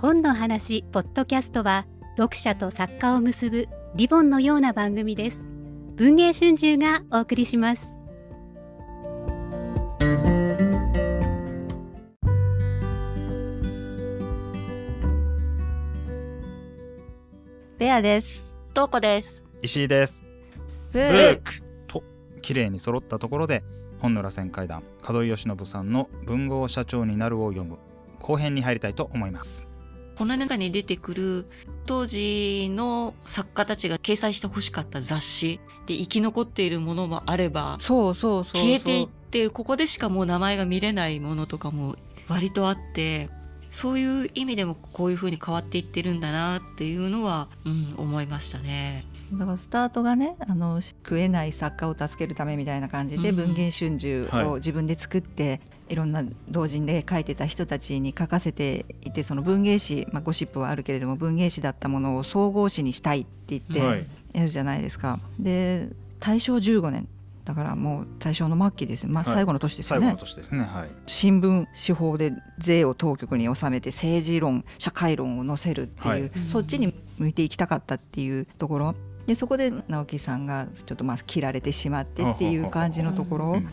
[0.00, 1.84] 本の話ポッドキャストは
[2.16, 5.50] 読者と作家を結ぶリボンのような番組です
[5.96, 7.98] 文藝春秋がお送りします
[17.76, 18.42] ベアです。
[18.74, 19.44] どうこです。
[19.62, 20.24] 石井です。
[20.92, 22.02] ブブックと
[22.42, 23.62] 綺麗に揃ったところで
[24.00, 27.78] 本の螺旋階段門井義信さんの文豪社長になるを読む
[28.18, 29.67] 後編に入りたいと思います。
[30.18, 31.46] この中に出てくる
[31.86, 38.62] 当時の作家たちが掲載してほしかった雑誌で生き残っているものもあればそうそうそうそう。
[38.62, 41.94] 消えていってここでしかもう名前が見れないものとかも
[42.26, 43.30] 割とあって
[43.70, 49.06] そういう意味でもこういう風に変わっていってるんだなっていうのは、うん、思いましたね。
[49.32, 64.06] だからスタートがねあの食えない作家を助けるためみたいな感じで、うん文藝春秋はいを自分で作って、い、ろんな同人で書いてた人たちに書かせていてその文芸誌、まあ、ゴシップはあるけれども文芸誌だったものを総合誌にしたいって言ってはい。
[64.32, 65.20] やるじゃないですか。
[65.38, 65.88] で
[66.20, 67.08] 大正15年
[67.44, 69.34] だからもう大正の末期ですよ、まあ、はい。
[69.36, 70.06] 最後の年ですよね。
[70.06, 70.60] 最後の年ですね。
[70.60, 70.88] はい。
[71.06, 76.30] 新聞司法で税を当局に収めて政治論社会論を載せるっていう、はい。
[76.46, 78.94] そっちに向いていきたかったっていうところ。
[79.26, 83.68] でそこで直樹さんがちょっとまあ切られてしまってっていう感じのところ、うん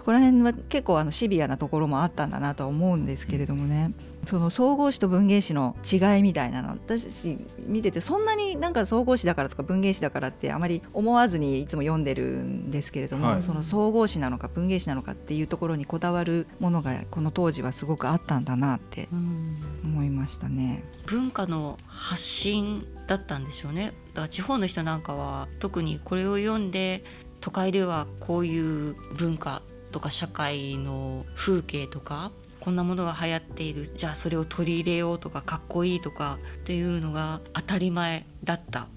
[0.00, 3.92] そこら辺は結構あのシビアなところもあったんだなとは思うんですけれどもね、
[4.26, 13.42] その総合誌と文芸誌の違いみたいなの私たち見ててそんなになんか総合誌だからとか文芸誌だからってあまり思わずにいつも読んでるんですけれども、はい。
[13.42, 20.82] その総合誌なのか文芸誌なのかっていうところにこだわるものがこの当時はすごくあったんだなってうん思いましたね。
[21.04, 23.92] 文化の発信だったんでしょうね。
[24.14, 27.04] だから地方の人なんかは特にこれを読んで
[27.42, 29.60] 都会ではこういう文化
[29.90, 38.88] とか社会の風景とかこんなものが流行っているじゃあそれを取り入れようとかかっこいいとかっていうのが当たり前だった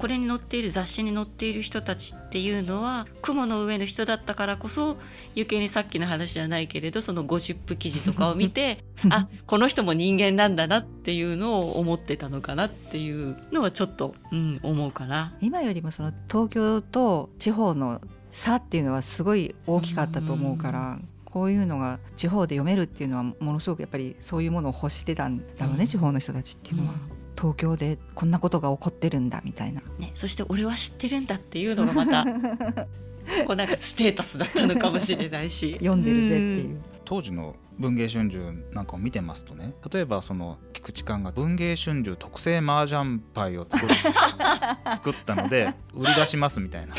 [0.00, 4.96] これに載っている雑誌に載っている人たちっていうのは雲の上の人だったからこそ
[5.34, 15.34] 余計にさっきの話じゃないけれどそのゴシップ記事とかを見て あこの人も人間なんだなっていうのを思ってたのかなっていうのはちょっと、うん、思うかな。
[15.42, 18.00] 今よりもその東京と地方の
[18.32, 26.94] 差っていうのはすごい大きかったと思うから、こういうのが地方で読めるっていうのはものすごくやっぱりそういうものを欲してたんだろうね、うん地方の人たちっていうのは、
[27.36, 29.82] 東京でこんなことが起こってるんだみたいな。
[29.98, 32.24] ね、そして俺は知ってるんだっていうのがまた
[33.46, 35.72] こうなんかステータスだったのかもしれないし。
[35.74, 36.80] 読んでるぜっていう。
[37.04, 38.36] 当時の文芸春秋
[38.74, 43.94] なんかを見てますとね例えばその菊池寛が文芸春秋特製麻雀牌を作る
[44.94, 46.94] 作ったので売り出しますみたいな。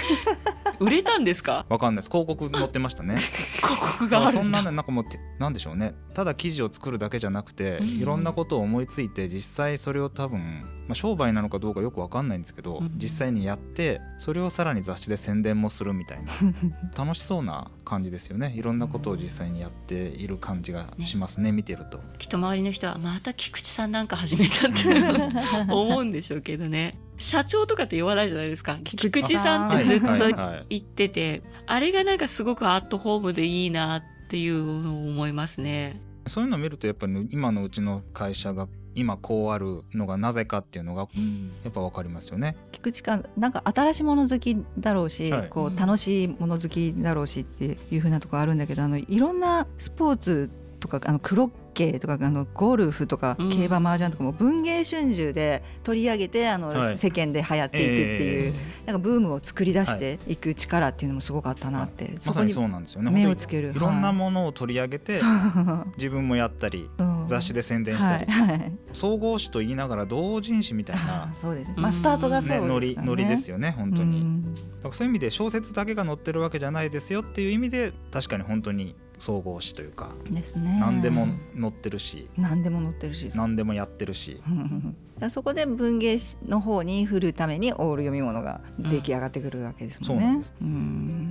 [0.79, 1.63] 売れたんですか？
[1.69, 2.09] わかんないです。
[2.09, 3.15] 広告載ってましたね。
[3.61, 4.41] 広告があるんだ。
[4.41, 5.93] そんなねなんかもうてなんでしょうね。
[6.15, 7.87] ただ記事を作るだけじゃなくて、うん。
[7.87, 10.39] いろんなことを思いついて実際それを多分、
[10.87, 12.91] まあ、商売なのかどうかよくわかんないんですけど、うん。
[12.95, 16.31] 実際にやってそれをさらに雑誌で宣伝もするみたいな。
[16.97, 18.53] 楽しそうな感じですよね。
[18.57, 21.99] いろんなことを実際にやっている感じがしますね見てると。
[22.17, 26.97] きっと周りの人はまた菊池さんなんか始めたって 思うんでしょうけどね。
[27.17, 28.79] 社長とかって言わないじゃないですか。
[28.83, 29.69] 菊池さん。
[29.69, 30.65] ってずっとはいはいはい。
[30.69, 36.01] 言っててあれがなんかすごくアットホームでいいなっていうのを思いますね。
[36.27, 41.07] そういうのを見るとやっぱり今のうちの会社が今こうあるのがなぜかっていうのが
[41.63, 42.55] やっぱ分かりますよね。
[42.71, 45.49] 菊池かなんか新しいもの好きだろうし、はい。
[45.49, 50.49] こう楽しいもの好きだろうしっていうふうなところあるんだけどあのいろんなスポーツ
[50.81, 53.49] とかあのクロッケとかあのゴルフとかうん。
[53.49, 56.97] 競馬麻雀とかも文芸春秋で取り上げてあの、はい。
[56.97, 60.35] 世間で流行っていくっていう、えなんかブームを作り出してい。
[60.35, 63.11] く力っていうのもすごかったなって、まさにそうなんですよね。
[63.11, 63.71] 目をつける。
[63.75, 63.79] い。
[63.79, 65.21] ろんなはいものを取り上げて
[65.97, 66.89] 自分もやったり
[67.27, 68.25] 雑誌で宣伝したはい。
[68.25, 68.71] り、はい。
[68.93, 71.71] 総合誌と言いながら同人誌みたいあなーそうです。
[71.77, 74.43] まあスタートがそうですね、ノリノリですよね本当に、
[74.91, 80.77] そういう意味で小説だけが載ってるわけじゃないですよっていう意味で確かに本当に総合誌というか、ですね。
[80.79, 81.27] 何でも
[81.59, 83.29] 載ってるし何でも載ってるし。
[83.35, 84.41] 何でもやってるし。
[85.29, 86.17] そこで文芸
[86.47, 90.41] の方に振るためにオール読み物が出来上がってくるわけですもんね。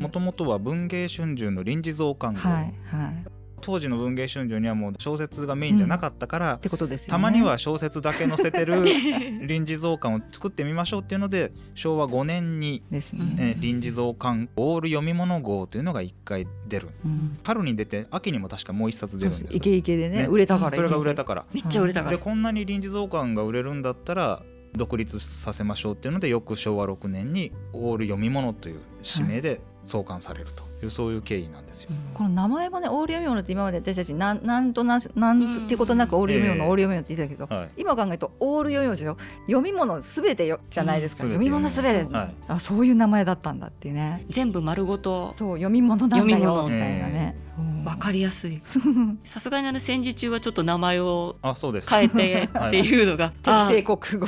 [0.00, 3.39] もともとは文芸春秋の臨時増刊号、はいはい。
[3.60, 7.10] 当時の文芸春秋にはもう小説がメインじゃなかったから、ってことですよね。
[7.12, 8.84] たまには小説だけ載せてる
[9.46, 13.00] 臨時増刊を作ってみましょうっていうので昭和5年に、ね。
[13.38, 20.76] えー臨時増刊オール読み物号というのが1回出るうん春に出て秋にも確かもう1冊出るんですイケイケでねね売れたから。
[20.76, 21.20] それが売れた。
[21.20, 24.42] たからめっちゃ売れたからでこんなに臨時増刊が売れるんだったら
[24.74, 31.90] 独立させましょうっていうので翌昭和6年に「オール読み物」という指名で創刊されるというそういう経緯なんですよ。
[32.14, 37.70] この名前もねオール読み物って今まで私たちなんなんとななんていうことなくオール読み物、ええオール読み物って言ってたけど、はい。
[37.78, 41.68] 今考えるとオール読み物ですよ読み物すべてよじゃないですか、うん読み物。
[41.68, 42.34] すべて、はい。
[42.48, 44.24] あそういう名前だったんだっていうね。
[44.28, 45.32] 全部丸ごと。
[45.36, 48.62] そう読み物なんだよみたいなね、うん分かりやすい。
[49.24, 51.90] さすがにあの戦時中はちょっと名前をあそうです。
[51.90, 54.26] 変えてっていうのが、 適正国語。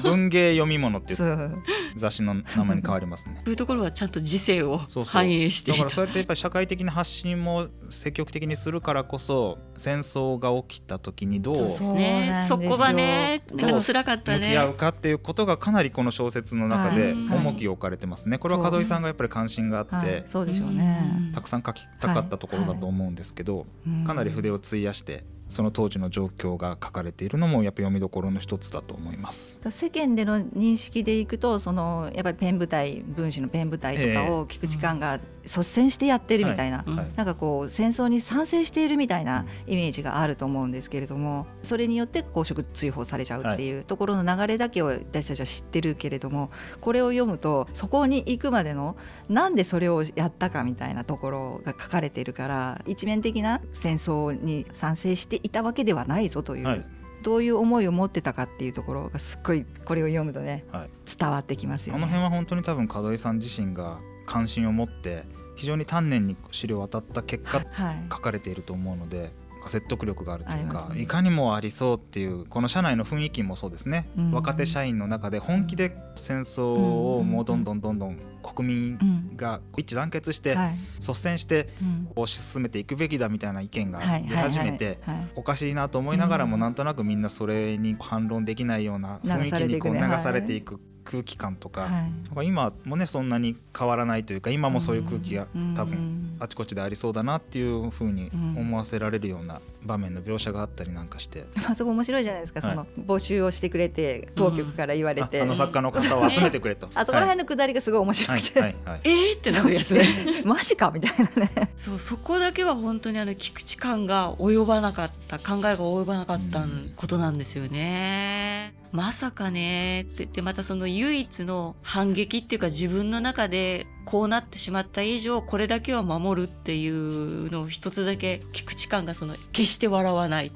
[0.00, 1.28] 文芸読み物っていそう。
[1.28, 1.62] う
[1.96, 3.36] 雑誌の名前に変わりますね。
[3.36, 5.72] そういうところはちゃんと時世を反映して。
[5.72, 17.14] だからそうやってやっぱり社会的な発信も積極的にするからこそ戦争が起きた時にどうそねそこがねどうなんか辛かった向き合うねかっていうことがかなりこの小説の中ではい。
[17.34, 18.38] 重きを置かれてますね。
[18.38, 20.04] これは門井さんがやっぱり関心があっはい。
[20.06, 29.58] てそうでしょうね、たくさん書きたかったところだと思うんですけどうんかなり筆を費やしてその当時の状況が書かれているのもやっぱ読みどころの一つだと思います。
[29.70, 36.96] 世間での認識でいくとそのやっぱりペン部隊分子のペン部隊とかを菊池寛が率先してやってるみたいな、うん。
[36.96, 37.06] はい。
[37.16, 46.50] なんかこう戦争に賛成しているみたいなイメージがあると思うんですけれどもそれによって公職追放されちゃうっていうところの流れだけを私たちは知ってるけれども
[46.80, 48.96] これを読むとそこに行くまでの
[49.28, 56.84] なんでそれをやったかみたいなところが書かれているから一面的な戦争に賛成していたわけではないぞという、はい。
[57.22, 60.90] どういう思いを持ってたかっていうところがすっごいこれを読むとねはい。
[61.18, 61.98] 伝わってきますよね。
[61.98, 65.24] あの辺は本当に多分門井さん自身が関心を持って
[65.56, 67.96] 非常に丹念に資料を渡った結果はい。
[68.10, 69.32] 書かれていると思うので
[69.66, 71.06] 説得力があるというか、ねい。
[71.06, 74.30] かにもありそうっていうこの社内の雰囲気もそうですね、うん。
[74.32, 79.36] 若手社員の中で本気で戦争をもうどんどんどんどん国民うん。
[79.38, 80.76] が一致団結してはい。
[81.00, 82.08] 率先してうん。
[82.14, 84.26] 推し進めていくべきだみたいな意見がはい。
[84.28, 84.98] 出始めて
[85.34, 86.60] おかしいなと思いながらもうん。
[86.60, 90.78] なんとなくみんなそれに反論できないような雰囲気にこう流されていくね。
[90.78, 91.90] 流されていく空気感とかはい。
[91.90, 95.74] なんか今もねそんなに変わらないというか今もそういう空気がうん。
[95.74, 102.70] 多分あちこちでありそうだなっていうふうに思わせられるような場面の描写があったりなんかして、 あそこ面白いじゃないですか、はい。
[102.70, 106.88] その募集をしてくれて当局から言われて、ああの作家の方を集めてくれと。
[106.94, 108.76] あそこら辺のくだりがすごい面白はいくて、はい。
[108.84, 109.00] はい。
[109.04, 109.38] えー？
[109.38, 110.04] ってなるやつね。
[110.44, 110.90] マジか？
[110.90, 111.72] みたいなね。
[111.76, 116.66] そうそこだけは本当にあの菊池感が及ばなかった考えが及ばなかった
[116.96, 118.74] ことなんですよね。
[118.94, 130.50] まさかねって言ってまたその唯一の反撃っていうか自分の中でこうなってしまった以上これだけは守るっていうのを一つだけ菊池感がその決して笑わないっ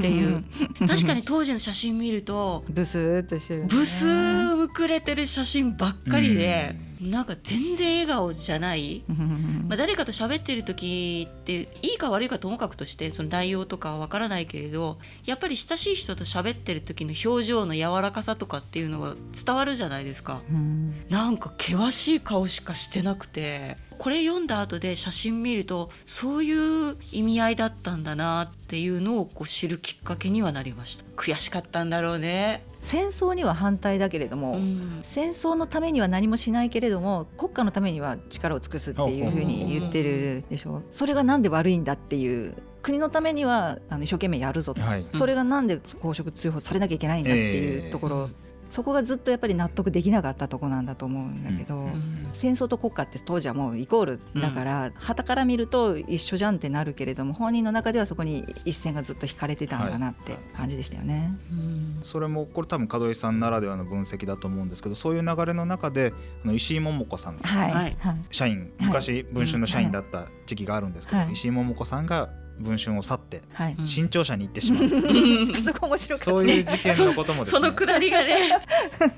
[0.00, 0.44] ていう。
[0.86, 9.02] 確かに当時の写真見るとブスーっとしてる、ね、ブスーむくれてる写真ばっかりでなんか全然笑顔じゃない。
[9.08, 19.14] う んまあ、誰かと喋ってる時っていいか悪いかともかくとしてその内容とかは分からないけれどやっぱり親しい人と喋ってる時の表情の柔らかさとかっていうのが
[19.44, 20.42] 伝わるじゃないですか。
[20.50, 20.94] うん。
[21.08, 31.04] なんか険しい顔しかしてなくてこれ読んだ後で写真見るとそういう意味合いだったんだなっていうのをこう知るきっかけにはなりました。
[31.16, 35.00] 悔しかったんだろうね、戦争には反対だけれども、うん。
[35.04, 40.82] 戦争のためには何もしないけれども国家のためには力を尽くすっていうふうに言ってるでしょ。
[40.90, 45.06] それがなんで悪いんだっていう国のためにはあの一生懸命やるぞと、はい。
[45.14, 48.30] それがなんで公職追放されなきゃいけないんだっていうところ、
[48.74, 61.32] そこがずっとやっぱり納得できなかったとこなんだと思うんだけど、うん戦争と国家って当時はもうイコールだから、傍から見ると一緒じゃんってなるけれども本人の中ではそこに一線がずっと引かれてたんだなって感じでしたよね。
[61.52, 61.98] うん。
[62.02, 66.12] それもこれ多分門井さんならではの分析だと思うんですけどそういう流れの中で
[66.44, 67.96] あの石井桃子さんはい、はい。
[68.00, 68.16] はい。
[68.32, 68.88] 社員はい。
[68.88, 71.32] 昔文春の社員だった時期があるんですけど、はい。
[71.34, 73.76] 石井桃子さんが文春を去ってはい。
[73.78, 74.84] うん新潮社に行ってしまう、
[75.58, 77.60] あそこ面白かったそういう事件のこともですね。
[77.60, 78.50] そのくだりがね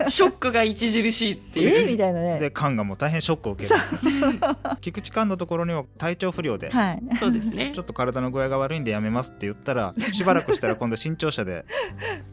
[0.09, 1.83] ショックが著しいっていう。
[1.83, 2.39] えみたいなね。
[2.39, 3.77] で菅がもう大変ショックを受ける。
[3.77, 4.47] んです
[4.81, 7.03] 菊池菅のところには体調不良で、はい。
[7.19, 7.73] そうですね。
[7.75, 11.65] ちょっと体の具合が悪いんでやめますって言ったらしばらくしたら今度新潮社で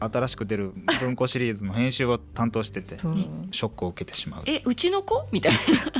[0.00, 4.42] 新しく出る文庫シリーズの編集を担当しててショックを受けてしまう。
[4.46, 5.58] えうちの子みたいな。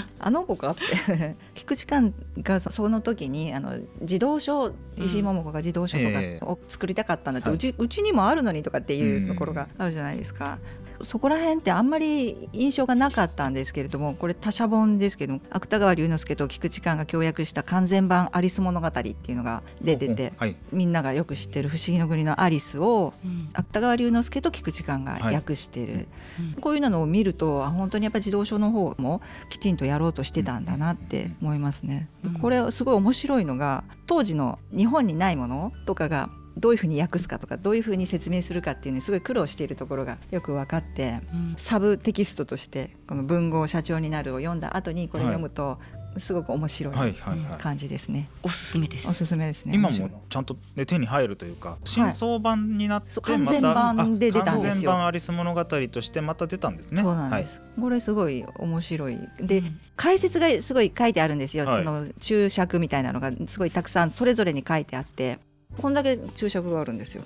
[0.19, 1.37] あの子かって。
[1.55, 6.45] 菊池寛がそその時にあの児童書石井桃子が児童書とかええ。
[6.45, 7.57] を作りたかったんだって、はい。
[7.57, 10.59] うちうちにもあるのにとかっていうところがあるじゃないですか。
[11.05, 23.49] そこら辺ってあんまり印象がなかったんですけれどもこれ他社本ですけど芥川龍之介と菊池寛が協約した完全版「アリス物語」っていうのが出ててはい、みんながよく知ってる「不思議の国のアリス」をうん。
[23.53, 26.09] 芥川龍之介と菊池寛が訳してる、
[26.57, 26.61] うん。
[26.61, 32.09] こういうのを見るとあ本当にやっぱり児童書の方もきちんとやろうとしてたんだなって思いますね。
[32.25, 32.35] うん。
[32.35, 41.55] これすごい面白いのが当時の日本にないものとかがどういうふうに訳すかとかどういうふうに説明するかっていうのにすごい苦労しているところがよく分かってうん。
[41.59, 45.79] サブテキストとしてこの「文豪社長になる」を読んだ後にこれ読むと
[46.19, 47.59] すごく面白はいいはいはい。
[47.61, 48.29] 感じですね。
[48.43, 49.09] おすすめです。
[49.09, 49.75] おすすめですね。
[49.75, 54.71] 今もちゃんと、ね、手に入るというか新装版になってまた完全版で出たんですよ。
[54.71, 57.03] あ完全版アリス物語としてまた出たんですね。
[57.03, 59.19] そうなんです、これすごい面白い。
[59.41, 59.81] で、うん。
[59.97, 61.85] 解説がすごい書いてあるんですよ、はい。
[61.85, 65.41] その注釈みたいなのがすごいたくさんそれぞれに書いてあって
[65.81, 67.25] こんだけ注釈があるんですよ。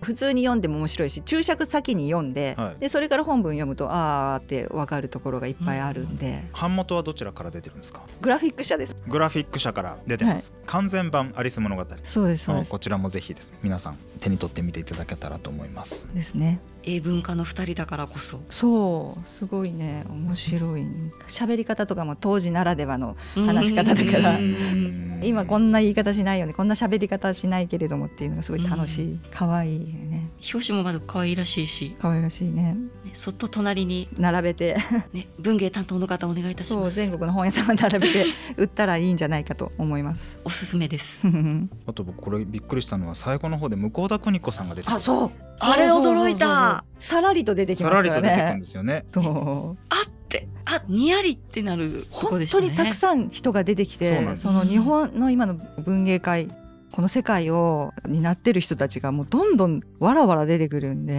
[0.00, 2.80] 普通に読んでも面白いし注釈先に読んで,、はい。
[2.80, 8.02] でそれから本文読むとあーって分かるところがいっぱいあるんで、版元はどちらから出てるんですか？
[8.20, 8.96] グラフィック社です。
[9.08, 11.84] グラフィック社から出てます、完全版アリス物語。
[12.04, 12.70] そうですそうです。
[12.70, 13.50] こちらもぜひです。
[13.50, 16.12] ね皆さん手に取ってみていただけたらと思います。
[16.14, 18.40] ですね英文化の二人だからこそ。
[18.50, 20.04] そうすごいね。
[20.08, 20.86] 面白い。
[21.28, 24.38] 喋り方とかも当時ならではの話し方だから。
[24.38, 25.20] うん。
[25.22, 26.52] 今こんな言い方しないよね。
[26.54, 29.20] こんな喋り方しないけれどもっていうのがすごい楽しい。
[29.30, 30.30] 可愛いね。
[30.52, 32.76] 表紙もまだ可愛らしいし、可愛らしいねね
[33.12, 34.76] そっと隣に、並べて。
[35.12, 36.82] ね、文芸担当の方お願いいたします。
[36.82, 38.26] そう全国の本屋さん並べて
[38.56, 40.40] 売ったらいいんじゃないかと思います。
[40.44, 41.22] おすすめです。
[41.86, 45.00] あと僕これびっくりしたのは最後の方で向田邦子さんが出てくる。
[45.00, 45.30] そう。
[45.58, 46.84] あれ驚いた。
[46.98, 49.04] さらりと出てきさますかららりと出てくるんねですよね。
[49.12, 49.86] そう。
[49.90, 52.66] あってあにやりってなるとこ本でしたね。
[52.66, 56.48] 当にたくさん人が出てきてその日本の今の文芸界
[56.92, 61.18] この世界を担ってる人たちがもうどんどんわらわら出てくるんで、う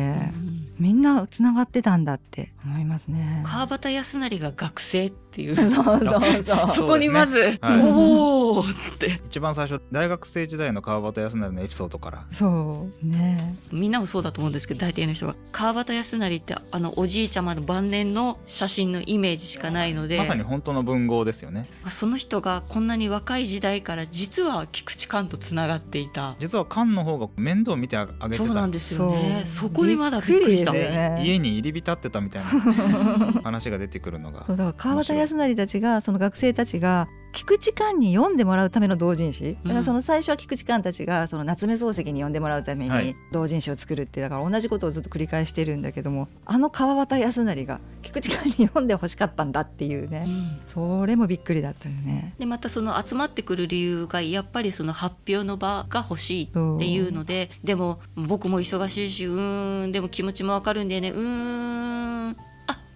[0.50, 0.53] ん
[0.84, 3.42] みんなつながってたんだって思いますね。
[3.48, 5.56] 川端康成が学生っていう。
[5.70, 6.70] そうそうそう。
[6.76, 7.82] そこにまず、はい。
[7.84, 8.66] おおっ
[9.00, 9.20] て。
[9.26, 12.26] 一番最初大学生時代の川端康成のエピソードから。
[12.32, 13.56] そうね。
[13.72, 21.68] みんなもそうだと思うんですけど大抵の人が川端康成ってあのおじいちゃまの晩年の写真のイメージしかないのでまさに本当の文豪ですよね。
[21.90, 26.36] その人がこんなに若い時代から実は菊池寛とつながっていた。
[26.40, 28.38] 実は菅の方が面倒を見てあげてた。
[28.38, 29.44] そうなんですよね。
[29.46, 30.74] そこにまだびっくりした。
[30.74, 31.16] ね。
[31.18, 34.44] で家に入り浸ってたみたいな 話が出てくるのが。
[34.46, 39.58] そうだから川端康成たちがその学生たちが菊池寛に読んでもらうための同人誌。
[39.64, 43.06] だからその最初は菊池寛たちがその夏目漱石に読んでもらうためはい。
[43.08, 50.62] に同人誌を作るってだから同じことをずっと繰り返してるんだけどもあの川端康成が菊池寛に読んでほしかったんだっていううねん。
[50.68, 52.36] それもびっくりだったよね。
[52.38, 56.48] でまたその集まってくる理由がやっぱりその発表の場が欲しいっ
[56.80, 62.30] ていうのででも僕も忙しいしうーんでも気持ちもわかるんだよねうーん。
[62.30, 62.36] あ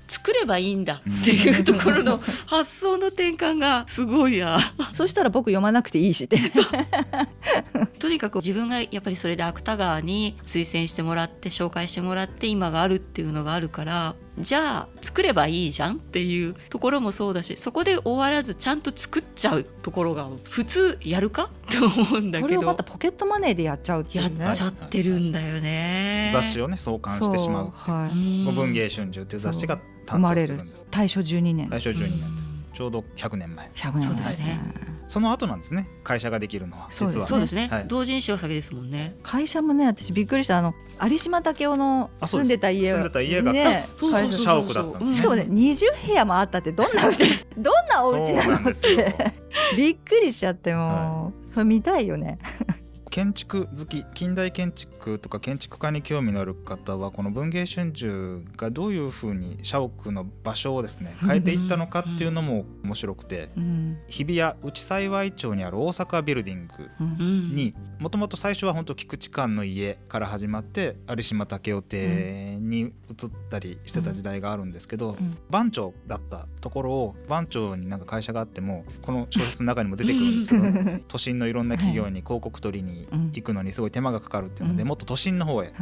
[0.08, 4.58] 作ればいいんだっていうところの発想の転換がすごいや。
[4.94, 6.38] そしたら僕読まなくていいしって。
[8.00, 21.50] とにかく自分がやっぱりそれで芥川に推薦してもらって紹介してもらって今があるっていうのがあるからじゃあ作ればいいじゃんっていうところもそうだしそこで終わらずちゃんと作っちゃうところが普通やるか？
[21.68, 22.48] って思うんだけど。
[22.48, 24.50] それをまたポケットマネーでやっちゃうっていやうね。
[24.52, 26.30] っちゃってるんだよね。
[26.32, 27.98] 雑誌をね創刊してしまうっていう。
[27.98, 28.12] はい。
[28.12, 28.14] う
[28.52, 30.60] ん文芸春秋っていう雑誌が生担まれる。
[30.90, 31.70] 大正12年。
[31.70, 32.54] 大正12年です。
[32.74, 33.70] ちょうど100年前。
[33.76, 34.60] 100年そうですね。
[35.08, 35.90] その後なんですね。
[36.04, 36.90] 会社ができるのは。
[36.92, 37.18] そうです。
[37.18, 37.28] 実は。
[37.28, 37.88] そうですね、はい。
[37.88, 39.16] 同人誌が先ですもんね。
[39.24, 40.58] 会社もね私びっくりした。
[40.58, 43.52] あの有島武雄の住んでた家住んでた家が。
[43.52, 49.34] ねそうそう会社そう社屋だったんですしかもね20部屋もあったってどんな家 どんなお家なのって。
[49.76, 52.38] びっくりしちゃってもう、それ見たいよね
[53.18, 58.06] 建築好き近代建築とか建築家に興味のある方はこの文芸春秋
[58.56, 63.98] がどういうふうに社屋の場所をですね変えていったのかっていうのも面白くてうん。
[64.08, 67.16] 日比谷内幸町にある大阪ビルディング
[67.56, 72.92] にもともと最初は本当菊池寛の家から始まって有島武雄邸に移っ
[73.50, 84.88] たりしてた時代があるんですけど、うん番長だったところを番長になんか会社があってもこの小説の中にも出てくるんですけど 都心のいろんな企業に広告取りに行くのにすごい手間がかかるっていうので、うん。
[84.90, 85.74] もっと都心の方へ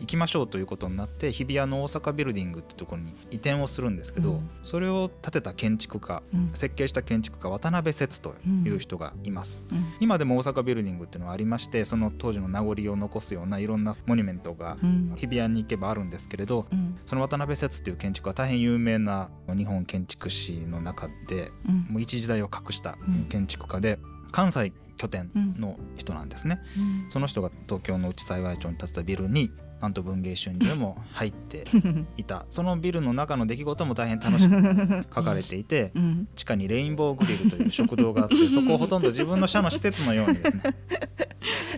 [0.00, 4.50] 行きましょうということになって日比谷の大阪ビルディングってところに移転をするんですけど、うん。
[4.62, 6.50] それを建てた建築家うん。
[6.54, 8.34] 設計した建築家渡辺節と
[8.64, 9.64] いう人がいます。
[9.70, 9.84] うん。
[10.00, 15.12] 今でも大阪ビルディングっていうのはありましてその当時の名残を残すようないろんなモニュメントがうん。
[15.16, 16.98] 日比谷に行けばあるんですけれどうん。
[17.06, 21.86] その渡辺節っていう建築家は大変有名な日本建築史の中でうん。
[21.92, 23.98] もう一時代を隠したうん建築家で
[24.32, 26.60] 関西拠点の人なんですね。
[26.76, 27.10] うん。
[27.10, 31.64] その人が東京の内幸町に建てたビルになんと文芸春秋も入って
[32.18, 32.44] いた。
[32.50, 36.28] そのビルの中の出来事も大変楽しく 書かれていてうん。
[36.36, 40.62] 地下にレインボーグリルという食堂があって そこをほとんど自分の社の施設のようにですね。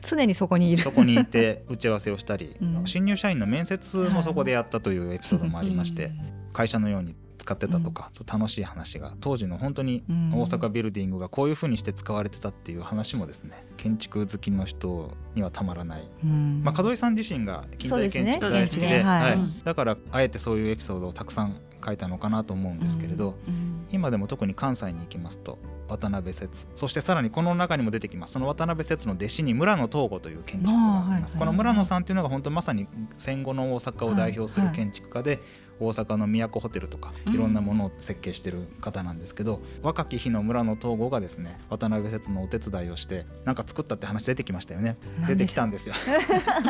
[0.02, 0.82] 常にそこにいる。
[0.82, 2.82] そこにいて打ち合わせをしたり、うん。
[2.86, 6.10] 新入社員の面接もそこでやったというエピソードもありまして、
[6.52, 16.62] 会社のように使ってたとか、ちょっと楽しい話が当時の本当に大阪ビルディングがこういうふうにして使われてたっていう話もですね建築好きの人にはたまらない、うん。
[16.64, 19.22] まあ、門井さん自身が近代建築大好きで、建築はい。
[19.22, 19.32] はい。
[19.34, 31.38] うんだからあえてそういうエピソードをたくさん書いたのかなと思うんですけれど、うん今でも特に関西に行きますと渡辺節そしてさらにこの中にも出てきますその渡辺節の弟子に村野東吾という建築家があります、はいはい。
[31.40, 35.40] この村野さんっていうのが本当まさに戦後の大阪を代表する建築家で、
[35.80, 37.34] 大阪の都ホテルとかうん。
[37.34, 44.96] いろんなものを設計してる方なんですけど、若き日の村野東吾がですね渡辺節のお手伝いをしてなんか作ったって話出てきましたよね。
[45.26, 45.94] 出てきたんですよ。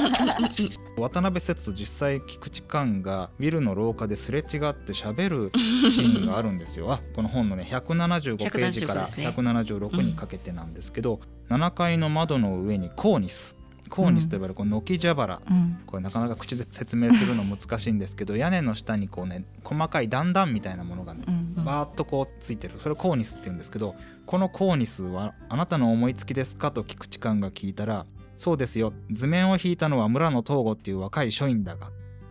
[0.96, 5.52] 渡辺節と実際菊池寛がビルの廊下ですれ違って喋る
[5.90, 6.90] シーンがあるんですよ。
[6.92, 9.28] あこの本のね175ページから175ですね。
[9.28, 13.61] 176にかけてなんですけど、7階の窓の上にコーニス
[13.92, 15.78] コーニスと呼ばれるこの軒蛇腹、うん。
[15.86, 21.64] これなかなか口で説明するの難しいんですけど屋根の下にこうね細かい段々みたいなものがねうん。
[21.64, 22.74] バーッとこうついてる。
[22.78, 23.94] それをコーニスって言うんですけど
[24.26, 26.70] このコーニスはあなたの思いつきですか？
[26.70, 28.06] と菊池寛が聞いたら
[28.38, 28.92] そうですよ。
[29.10, 31.88] 図面を引いたのは村野東吾っていう若い書院だが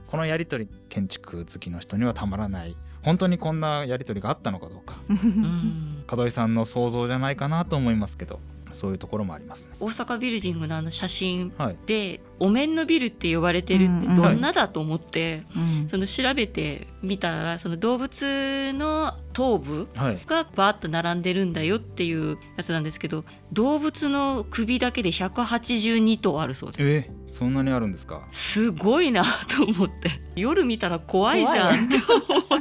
[0.07, 2.75] このやり取り建築好きの人にはたまらない。
[3.03, 4.95] 本当にこんなやり取りがあったのかどうか。
[5.09, 6.03] うん。
[6.11, 8.39] 門井さんの想像じゃないかなと思いますけど
[8.73, 9.69] そういうところもありますね。
[9.79, 20.21] 大阪ビルディングのあの写真はい、でお面のビルって呼ばれてるってどんなだと思って、うんその調べてみたらその動物の頭部はい。
[20.25, 23.23] がバーッと並んでるんだよっていうやつなんですけど
[23.53, 27.07] 動物の首だけで182頭あるそうです。
[27.09, 28.27] えそんなにあるんですか？
[28.31, 30.21] すごいなと思って。
[30.35, 32.60] 夜見たら怖いじゃんって思っ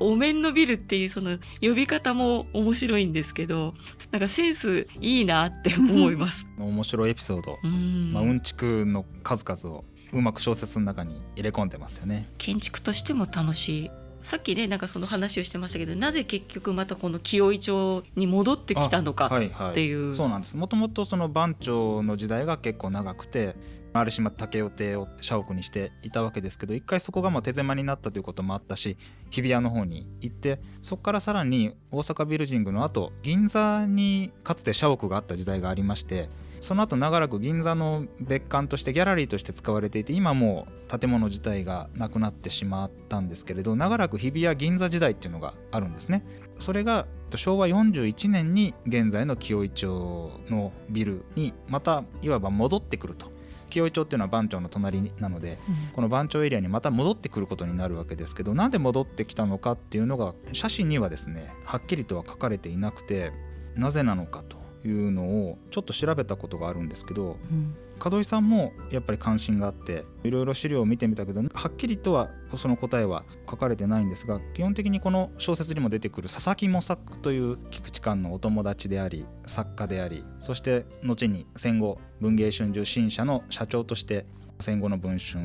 [0.00, 3.74] お面のビルっていうその呼び方も面白いんですけど
[4.10, 6.48] なんかセンスいいなって思います。
[6.58, 8.12] 面白いエピソード、うん。
[8.12, 12.28] まあ、うんちくの数々をうまく小説の中に入れ込んでますよね。
[12.38, 13.90] 建築としても楽しい。
[14.22, 19.70] さっきねなんかその話をしてましたけどなぜ結局またこの清井町に戻ってきたのかはいはい。
[19.70, 20.56] っていう、そうなんです。
[20.56, 23.54] もともとその番長の時代が結構長くて
[23.92, 28.96] 丸島武雄邸を社屋にしていたわけですけど一回そこがまあ手狭になったということもあったし
[29.30, 36.28] 日比谷の方に行ってそこからさらに大阪ビルディングの後銀座にかつて社屋があった時代がありまして
[36.60, 46.22] その後長らく銀座の別館としてギャラリーとして使われていて今もう建物自体がなくなってしまったんですけれど長らく日比谷銀座時代っていうのがあるんですね。
[46.58, 53.32] それが昭和41年に現在の清井町のビルにまたいわば戻ってくると
[53.70, 55.58] 清井町っていうのは番町の隣なので
[55.94, 63.32] この番町エリアにまた戻ってくることになるわけですけどなんで戻ってきたのかっていうのが写真にはですねはっきりとは書かれていなくて
[63.76, 84.26] なぜなのかというのをちょっと調べたことがあるんですけどうん門井さんもやっぱり関心があっていろいろ資料を見てみたけどはっきりとはその答えは書かれてないんですが基本的にこの小説にも出てくる佐々木模索という菊池寛のお友達であり作家でありそして後に戦後文藝春秋新社の社長として
[84.60, 85.40] 戦後の文春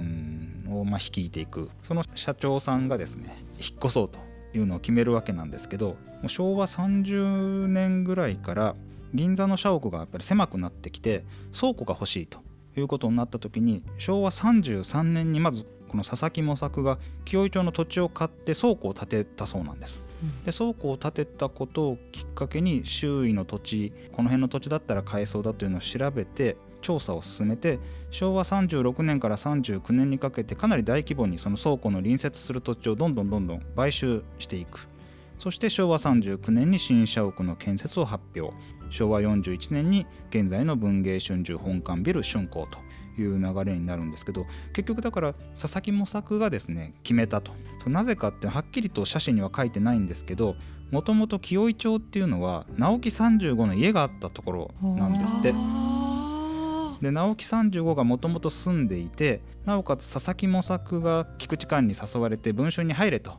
[0.74, 4.20] をま率いていくその社長さんがですね引っ越そうと
[4.58, 8.76] いうのを決めるわけなんですけど昭和30年ぐらいから
[9.14, 11.24] 銀座の社屋がやっぱり狭くなってきて
[11.58, 12.45] 倉庫が欲しいと。
[12.80, 20.04] いうことになった時に昭和33年にまずこの佐々木模索が清井町の土地を買って倉庫を建てたそうなんです。
[20.46, 27.80] で倉庫を建てたことをきっかけに周囲の土地この辺の土地だったら買えそうだというのを調べて調査を進めて
[28.12, 34.88] 昭和36年から39年にかけてかなり大規模にその倉庫の隣接する土地をどんどんどんどん買収していく。
[35.38, 38.56] そして昭和39年に新社屋の建設を発表
[38.90, 42.80] 昭和41年に現在の文芸春秋本館ビル竣工と
[43.22, 47.52] いう流れになるんですけど結局だから佐々木模索がですね決めたと。
[47.88, 50.56] なぜかってはっきりと写真には書いてないんですけど
[50.90, 55.52] もともと清井町っていうのは直木35の家があったところなんですって。
[55.54, 56.26] あ
[57.02, 63.38] で直木35がもともと住んでいてなおかつ佐々木模索が菊池寛に誘われて文春に入れと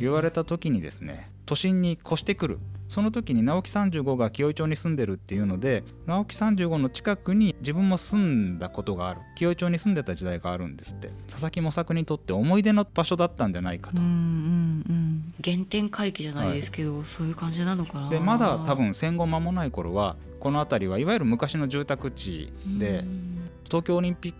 [0.00, 9.20] 言われた時にですね都心に越してくるその時に直木35が清井町に住んでるっていうので直木35の近くに自分も住んだことがある。
[9.36, 11.10] 清井町に住んでた時代があるんですって。
[11.28, 14.00] 佐々木模索にとって思い出の場所だったんじゃないかと。
[14.00, 18.08] うんうん原点回帰じゃないですけど、そういう感じなのかな。
[18.08, 23.30] でまだ多分戦後間もない頃はこの辺りはいわゆる昔の住宅地でうん。
[23.64, 24.34] 東京オリンピッ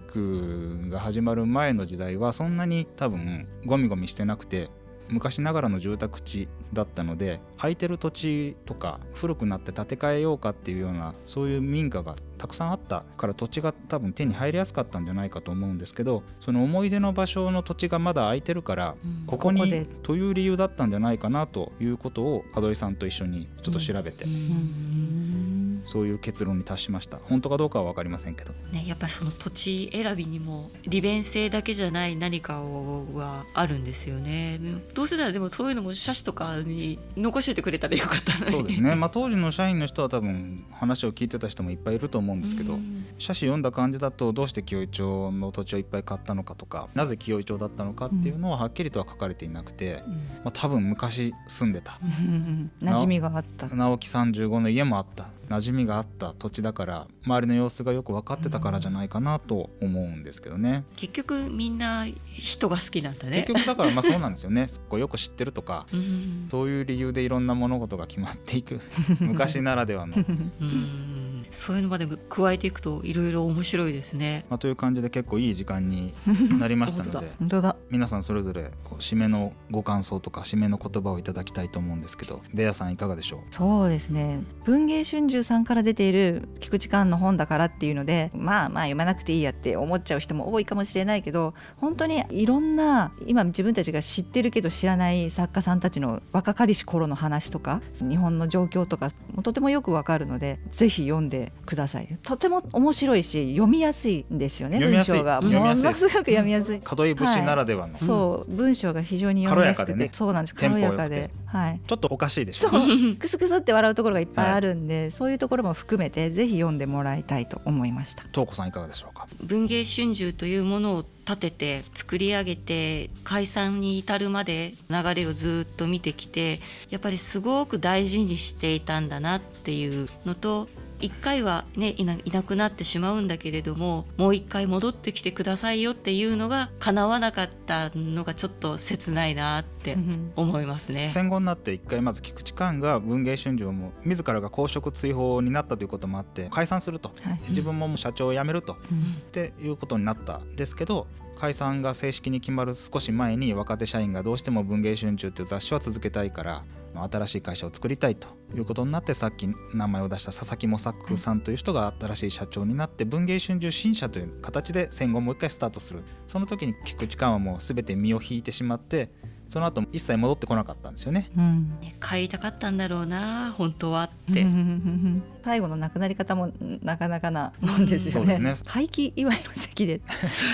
[0.87, 4.69] クが始まる前の時代はそんなに多分ゴミゴミしてなくて
[5.11, 19.25] 昔ながらの住宅地だったので空いてる土地とか古くなって建て替えようかっていうようなそういう民家がたくさんあったから土地が多分手に入りやすかったんじゃないかと思うんですけどその思い出の場所の土地がまだ空いてるからうん。
[19.27, 25.44] ここにという理由だったんじゃないかなということを門井さんと一緒にちょっと調べて、うん
[25.85, 27.19] そういう結論に達しました。
[27.19, 28.53] 本当かどうかは分かりませんけど。
[28.73, 34.61] ね、やっぱりその土地選びにも利便性だけじゃない何かをがあるんですよね。
[34.95, 38.51] どうせならでもそういうのも写真とかに残しててくれたらよかったのに。
[38.51, 43.07] そうですね、まあ、当時の社員の人は多分話を聞いてた人もいっぱいいると思うんですけど、うん。
[43.19, 50.03] 写真読んだ感じだとどうして清井町の土地をいっぱい買ったのかとかなぜ清井町だったのかっていうのははっきりとは書かれていなくて、
[50.45, 51.99] まあ、多分昔住んでた。
[52.03, 53.69] うん馴染みがあった。
[53.75, 60.85] 直木35の家もあった馴染みがあった土地だから周りの様子がよく分かってたからじゃないかなと思うんですけどね。
[60.97, 63.45] 結局みんな人が好きなんだね。
[63.47, 64.67] 結局だからまあそうなんですよね。
[64.89, 66.49] こうよく知ってるとかうん。
[66.51, 68.81] そういう理由でいろんな物事が決まっていく。
[69.21, 71.24] 昔ならではの、うん
[71.55, 74.45] そういうのまで加えていくといろいろ面白いですね。
[74.49, 76.15] まあ、という感じで結構いい時間に
[76.59, 77.77] なりましたの本当で 本当だ。
[77.91, 84.43] 皆さんそれぞれこう締めのご感想とか締めの言葉をいただきたいと思うんですけどベアさんいかがでしょそうですね。
[84.65, 102.19] 文芸春秋さんから出ている菊池寛の本だからっていうのでまあまあ読まなくていいやって思っちゃう人も多いかもしれないけど本当にいろんな今自分たちが知ってるけど知らない作家さんたちの若かりし頃の話とか日本の状況とかもとてもよくわかるのでぜひ読んでください。
[102.23, 105.37] とても面白いし読みやすいんですよね文章が。
[105.37, 105.85] 読みやすい。
[105.85, 106.77] ものすごく読みやすい。
[106.79, 110.11] う門井節ならではの、そう文章が非常に読みやすくて、軽やかでね。
[110.13, 110.55] そうなんです。
[110.55, 112.71] 軽やかで、はい、ちょっとおかしいでしょ。
[112.71, 112.89] そう。
[113.19, 118.25] クスクスって笑うところがいっぱいあるんで、そういうところも含めてぜひ読んでもらいたいと思いました。
[118.33, 119.27] 東子さんいかがでしょうか？
[119.43, 130.69] 文芸春秋というものを立てて作り上げて解散に至るまで流れをずっと見てきてやっぱりすごく大事にしていたんだなっていうのと
[131.05, 139.99] 一回はねいないなくなってしまうんだけれどももう一回戻ってきてくださいよっていうのが叶わなかったのがちょっと切ないなって
[140.35, 141.11] 思いますね。
[141.11, 147.13] 戦後になって一回まず菊池寛が文芸春秋をもう自らが公職追放になったということもあって解散すると。
[147.21, 147.41] はい。
[147.51, 148.79] 自分ももう社長を辞めると。
[148.91, 149.19] うん。
[149.19, 151.07] っていうことになったんですけど
[151.39, 156.65] 解散が正式に決まる少し前に若手社員がどうしても文芸春秋っていう雑誌は続けたいから
[157.11, 169.11] 新しい会社を作りたいということになってさっき名前を出した佐々木模作さんという人が新しい社長になって文芸春秋新社という形で戦後もう一回スタートするその時に菊池寛はもう全て身を引いてしまって
[169.49, 171.31] その後一切戻ってこなかったんですよね。
[171.37, 174.47] うんね帰りたかったんだろうな本当はって。
[175.45, 176.53] 最後の亡くなり方も
[176.83, 178.13] なかなかなもんですよね。
[178.15, 178.71] そうですね。
[178.71, 180.01] 会期祝いの席で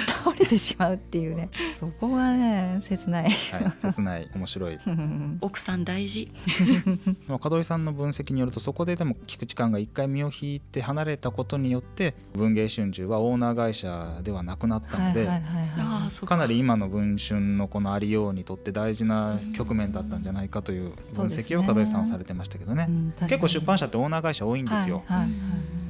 [0.08, 1.48] 倒れてしまうっていうね、
[1.78, 3.24] そこがね切ない。
[3.24, 3.32] はい、
[3.78, 4.28] 切ない。
[4.34, 4.78] 面白い。
[5.40, 6.32] 奥さん大事。
[7.28, 15.26] まあ門井さんの分析によるとそこででも菊池寛が一回身を引いて離れたことによって文芸春秋はオーナー会社ではなくなったので、
[16.26, 16.36] か。
[16.36, 22.86] なり今の文春のこのありようにとって大事な局面だったんじゃないかという分析を門井さんはされてましたけどね。
[22.88, 23.14] うん。
[23.28, 25.36] 結構出版社ってオーナー会社多いんですよ、はいはいはい。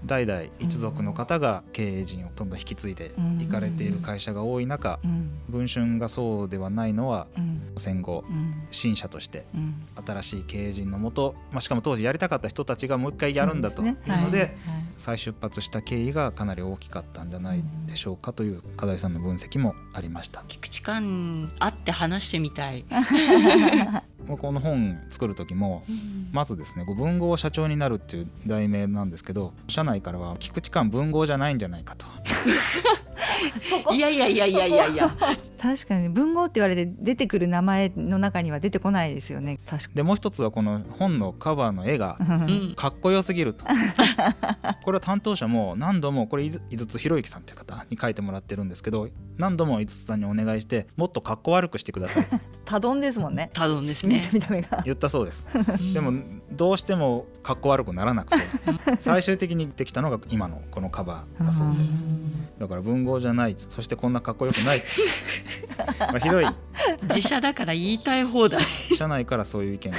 [0.07, 5.31] 代々一族の方が経営陣をどんどん引き継いでいかれている会社が多い中うん。
[5.49, 7.61] 文春がそうではないのはうん。
[7.77, 8.55] 戦後うん。
[8.71, 9.87] 新社としてうん。
[10.05, 14.57] 新しい経営陣のもと、まあ、しかも当時やりたかった人たちがもう一回やるんだというので
[15.01, 20.45] 再出発した経緯がかなり大きかったんじゃないでしょうかという課題さんの分析もありました。
[20.47, 22.85] 菊池寛会って話してみたい。
[24.29, 25.83] この本作る時も
[26.31, 32.07] まずですね文豪社長になるっていう題名なんですけど社内からは菊池寛文豪じゃないんじゃないかと。
[33.93, 35.11] いやいやいやいやいやいや。
[35.61, 39.59] 確かに文豪って言われて出てくる名前の中には出てこないですよね。
[39.67, 42.75] 確かでもう一つはこの本のカバーの絵がうん。
[42.77, 43.65] かっこよすぎると。
[44.85, 52.25] こ れは担当者も何度もこれ井筒博之さんという方に書いてもらってるんですけど何度も井筒さんにお願いしてもっとかっこ悪くしてください。
[52.25, 52.39] と
[52.71, 53.51] 多丼ですもんね。
[53.53, 54.23] 多分です見ね。
[54.25, 54.83] た見た目が。
[54.85, 55.49] 言ったそうです。
[55.55, 55.93] うん。
[55.93, 56.13] でも
[56.53, 58.97] どうしてもかっこ悪くならなくて。
[59.01, 61.75] 最終的にできたのが今のこのカバーだそうで。
[62.61, 64.83] だから文豪じゃないそしてこんなかっこよくない。
[65.99, 66.47] まあひどい。
[67.15, 68.61] 自社だから言いたい放題。
[68.95, 69.99] 社内からそういう意見が。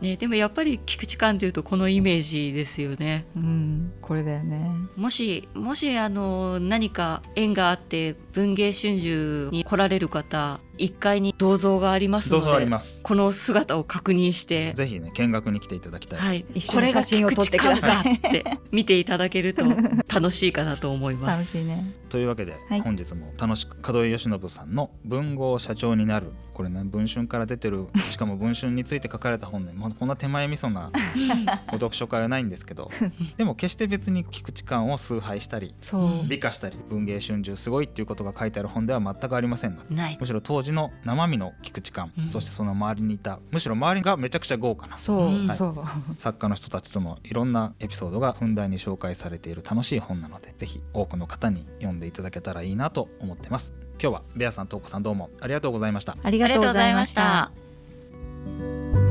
[0.00, 3.26] ねでもやっぱり菊池寛というとこのイメージですよね。
[3.36, 4.70] うんこれだよね。
[4.96, 13.02] もしもしあの何か縁があって文芸春秋に来られる方1階に銅像がありますのでどうぞあります。
[13.02, 18.14] この姿を確認して、ぜひね見学に来ていただきたい、はい、一緒に写真を撮ってください。
[18.14, 19.64] って見ていただけると
[20.08, 21.52] 楽しいかなと思いま楽す。
[21.52, 21.94] しいね。
[22.08, 22.80] というわけで、はい。
[22.80, 30.90] 本日も楽しく門井義信さんの「文豪社長になる」ここれね文春から出てる しかも文春について書かれた本ね、まあ、こんな手前味噌な
[31.68, 32.90] お読書会はないんですけど
[33.38, 36.28] でも決して別に菊池寛を崇拝したりそう。
[36.28, 39.78] 美化したり文藝春秋すごいっていうことが書いてある本では全くありません
[40.18, 42.26] むしろ当時の生身の菊池寛、うん。
[42.26, 43.40] そしてその周りにいた。
[43.50, 44.96] むしろ周りがめちゃくちゃ豪華な。
[44.96, 45.74] そう、うんそう。
[46.18, 53.72] 作家の人たちとのいろんなエピソードがふんだんに紹介されている楽しい本なのでぜひ多くの方に読んでいただけたらいいなと思ってます。
[54.00, 56.16] 今日はベアさんとうこさんどうもありがとうございました。
[56.22, 57.22] ありがとうございました。
[57.22, 59.09] ありがとうございました